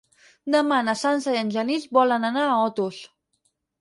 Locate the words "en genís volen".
1.41-2.27